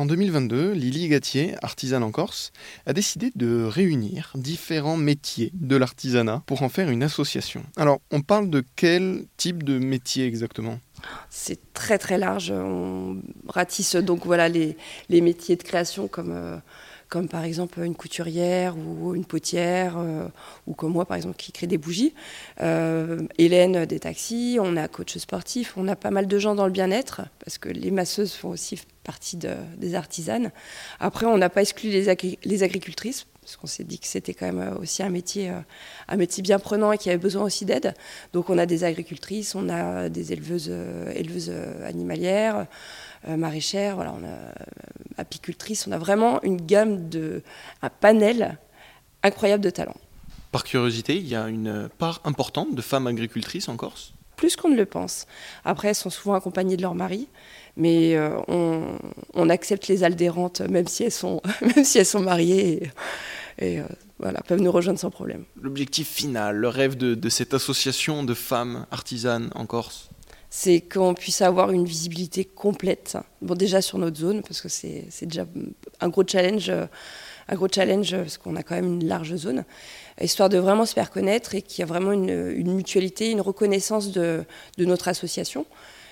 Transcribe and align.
En 0.00 0.06
2022, 0.06 0.72
Lily 0.72 1.08
Gatier, 1.08 1.56
artisane 1.60 2.02
en 2.02 2.10
Corse, 2.10 2.52
a 2.86 2.94
décidé 2.94 3.32
de 3.34 3.64
réunir 3.64 4.32
différents 4.34 4.96
métiers 4.96 5.50
de 5.52 5.76
l'artisanat 5.76 6.42
pour 6.46 6.62
en 6.62 6.70
faire 6.70 6.88
une 6.88 7.02
association. 7.02 7.64
Alors, 7.76 8.00
on 8.10 8.22
parle 8.22 8.48
de 8.48 8.64
quel 8.76 9.26
type 9.36 9.62
de 9.62 9.78
métier 9.78 10.24
exactement? 10.24 10.80
C'est 11.28 11.74
très 11.74 11.98
très 11.98 12.16
large. 12.16 12.50
On 12.50 13.20
ratisse 13.46 13.94
donc 13.96 14.24
voilà 14.24 14.48
les, 14.48 14.74
métiers 15.10 15.56
de 15.56 15.62
création 15.62 16.08
comme 16.08 16.32
euh, 16.32 16.56
comme 17.10 17.28
par 17.28 17.44
exemple 17.44 17.80
une 17.80 17.96
couturière 17.96 18.76
ou 18.78 19.14
une 19.16 19.24
potière, 19.24 19.98
euh, 19.98 20.28
ou 20.68 20.74
comme 20.74 20.92
moi 20.92 21.04
par 21.04 21.16
exemple 21.16 21.36
qui 21.36 21.50
crée 21.50 21.66
des 21.66 21.76
bougies. 21.76 22.14
Euh, 22.60 23.26
Hélène 23.36 23.84
des 23.84 23.98
taxis, 23.98 24.58
on 24.60 24.76
a 24.76 24.86
coach 24.86 25.18
sportif, 25.18 25.74
on 25.76 25.88
a 25.88 25.96
pas 25.96 26.12
mal 26.12 26.28
de 26.28 26.38
gens 26.38 26.54
dans 26.54 26.66
le 26.66 26.72
bien-être, 26.72 27.22
parce 27.44 27.58
que 27.58 27.68
les 27.68 27.90
masseuses 27.90 28.32
font 28.32 28.50
aussi 28.50 28.80
partie 29.02 29.36
des 29.36 29.94
artisanes. 29.96 30.52
Après, 31.00 31.26
on 31.26 31.36
n'a 31.36 31.50
pas 31.50 31.62
exclu 31.62 31.90
les, 31.90 32.38
les 32.44 32.62
agricultrices, 32.62 33.26
parce 33.40 33.56
qu'on 33.56 33.66
s'est 33.66 33.82
dit 33.82 33.98
que 33.98 34.06
c'était 34.06 34.34
quand 34.34 34.52
même 34.52 34.76
aussi 34.78 35.02
un 35.02 35.10
métier, 35.10 35.50
euh, 35.50 35.58
un 36.06 36.16
métier 36.16 36.44
bien 36.44 36.60
prenant 36.60 36.92
et 36.92 36.98
qui 36.98 37.08
avait 37.08 37.18
besoin 37.18 37.42
aussi 37.42 37.64
d'aide. 37.64 37.92
Donc 38.32 38.50
on 38.50 38.58
a 38.58 38.66
des 38.66 38.84
agricultrices, 38.84 39.56
on 39.56 39.68
a 39.68 40.08
des 40.08 40.32
éleveuses, 40.32 40.72
éleveuses 41.12 41.52
animalières, 41.84 42.66
maraîchères, 43.26 43.96
voilà, 43.96 44.14
on 44.14 44.24
a 44.24 44.52
apicultrice. 45.20 45.86
On 45.86 45.92
a 45.92 45.98
vraiment 45.98 46.42
une 46.42 46.60
gamme 46.60 47.08
de, 47.08 47.42
un 47.82 47.90
panel 47.90 48.58
incroyable 49.22 49.62
de 49.62 49.70
talents. 49.70 49.96
Par 50.52 50.64
curiosité, 50.64 51.16
il 51.16 51.28
y 51.28 51.36
a 51.36 51.48
une 51.48 51.88
part 51.98 52.20
importante 52.24 52.74
de 52.74 52.82
femmes 52.82 53.06
agricultrices 53.06 53.68
en 53.68 53.76
Corse? 53.76 54.14
Plus 54.36 54.56
qu'on 54.56 54.70
ne 54.70 54.76
le 54.76 54.86
pense. 54.86 55.26
Après, 55.64 55.88
elles 55.88 55.94
sont 55.94 56.10
souvent 56.10 56.34
accompagnées 56.34 56.76
de 56.76 56.82
leur 56.82 56.94
mari, 56.94 57.28
mais 57.76 58.16
euh, 58.16 58.40
on, 59.34 59.48
accepte 59.48 59.86
les 59.88 60.02
aldérantes, 60.02 60.60
même 60.62 60.88
si 60.88 61.04
elles 61.04 61.12
sont, 61.12 61.40
même 61.60 61.84
si 61.84 61.98
elles 61.98 62.06
sont 62.06 62.20
mariées, 62.20 62.90
et, 63.58 63.80
euh, 63.80 63.84
voilà, 64.18 64.40
peuvent 64.40 64.60
nous 64.60 64.72
rejoindre 64.72 64.98
sans 64.98 65.10
problème. 65.10 65.44
L'objectif 65.60 66.08
final, 66.08 66.56
le 66.56 66.68
rêve 66.68 66.96
de 66.96 67.28
cette 67.28 67.54
association 67.54 68.24
de 68.24 68.34
femmes 68.34 68.86
artisanes 68.90 69.50
en 69.54 69.66
Corse? 69.66 70.10
C'est 70.50 70.80
qu'on 70.80 71.14
puisse 71.14 71.42
avoir 71.42 71.70
une 71.70 71.84
visibilité 71.84 72.44
complète. 72.44 73.16
Bon, 73.40 73.54
déjà 73.54 73.80
sur 73.80 73.98
notre 73.98 74.18
zone, 74.18 74.42
parce 74.42 74.60
que 74.60 74.68
c'est 74.68 75.06
déjà 75.22 75.46
un 76.00 76.08
gros 76.08 76.24
challenge, 76.26 76.70
un 77.48 77.54
gros 77.54 77.68
challenge, 77.72 78.16
parce 78.16 78.36
qu'on 78.36 78.56
a 78.56 78.64
quand 78.64 78.74
même 78.74 79.00
une 79.00 79.06
large 79.06 79.36
zone, 79.36 79.64
histoire 80.20 80.48
de 80.48 80.58
vraiment 80.58 80.86
se 80.86 80.92
faire 80.92 81.10
connaître 81.10 81.54
et 81.54 81.62
qu'il 81.62 81.78
y 81.78 81.82
a 81.82 81.86
vraiment 81.86 82.10
une, 82.10 82.74
mutualité, 82.74 83.30
une 83.30 83.40
reconnaissance 83.40 84.10
de, 84.10 84.44
de 84.76 84.84
notre 84.84 85.06
association. 85.06 85.66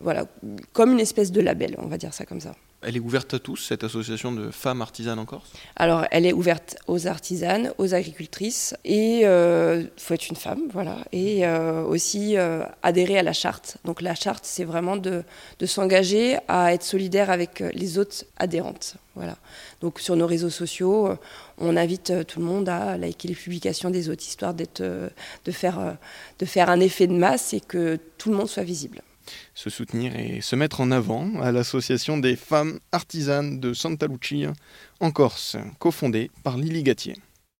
Voilà, 0.00 0.26
comme 0.72 0.92
une 0.92 1.00
espèce 1.00 1.32
de 1.32 1.40
label, 1.40 1.74
on 1.78 1.88
va 1.88 1.98
dire 1.98 2.14
ça 2.14 2.24
comme 2.24 2.40
ça. 2.40 2.54
Elle 2.82 2.96
est 2.96 3.00
ouverte 3.00 3.34
à 3.34 3.38
tous, 3.38 3.58
cette 3.58 3.84
association 3.84 4.32
de 4.32 4.50
femmes 4.50 4.80
artisanes 4.80 5.18
en 5.18 5.26
Corse? 5.26 5.50
Alors, 5.76 6.06
elle 6.10 6.24
est 6.24 6.32
ouverte 6.32 6.76
aux 6.86 7.06
artisanes, 7.06 7.74
aux 7.76 7.92
agricultrices, 7.92 8.74
et 8.86 9.18
il 9.18 9.24
euh, 9.26 9.84
faut 9.98 10.14
être 10.14 10.30
une 10.30 10.36
femme, 10.36 10.62
voilà, 10.72 10.96
et 11.12 11.46
euh, 11.46 11.82
aussi 11.82 12.38
euh, 12.38 12.64
adhérer 12.82 13.18
à 13.18 13.22
la 13.22 13.34
charte. 13.34 13.76
Donc, 13.84 14.00
la 14.00 14.14
charte, 14.14 14.46
c'est 14.46 14.64
vraiment 14.64 14.96
de, 14.96 15.24
s'engager 15.66 16.38
à 16.48 16.72
être 16.72 16.82
solidaire 16.82 17.30
avec 17.30 17.62
les 17.74 17.98
autres 17.98 18.24
adhérentes. 18.38 18.94
Voilà. 19.14 19.36
Donc, 19.82 20.00
sur 20.00 20.16
nos 20.16 20.26
réseaux 20.26 20.48
sociaux, 20.48 21.10
on 21.58 21.76
invite 21.76 22.26
tout 22.26 22.40
le 22.40 22.46
monde 22.46 22.68
à 22.70 22.96
liker 22.96 23.28
les 23.28 23.34
publications 23.34 23.90
des 23.90 24.08
autres, 24.08 24.22
histoire 24.22 24.54
de 24.54 25.10
faire 25.52 26.70
un 26.70 26.80
effet 26.80 27.06
de 27.06 27.12
masse 27.12 27.52
et 27.52 27.60
que 27.60 27.98
tout 28.16 28.30
le 28.30 28.36
monde 28.36 28.48
soit 28.48 28.62
visible 28.62 29.02
se 29.54 29.70
soutenir 29.70 30.16
et 30.16 30.40
se 30.40 30.56
mettre 30.56 30.80
en 30.80 30.90
avant 30.90 31.40
à 31.40 31.52
l'association 31.52 32.18
des 32.18 32.36
femmes 32.36 32.80
artisanes 32.92 33.60
de 33.60 33.72
Santa 33.74 34.06
Lucia 34.06 34.52
en 35.00 35.10
Corse, 35.10 35.56
cofondée 35.78 36.30
par 36.42 36.56
Lily 36.56 36.82
Gatier. 36.82 37.16